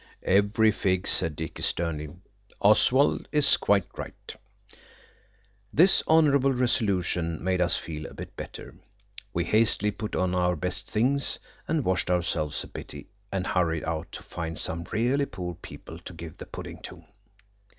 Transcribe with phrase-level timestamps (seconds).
[0.23, 2.07] "Every fig," said Dicky sternly.
[2.59, 4.35] "Oswald is quite right."
[5.71, 8.79] This honourable resolution made us feel a bit better.
[9.31, 11.37] We hastily put on our best things,
[11.67, 12.95] and washed ourselves a bit,
[13.31, 17.03] and hurried out to find some really poor people to give the pudding to.